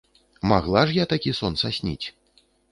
[0.51, 2.05] Магла ж я такі сон сасніць.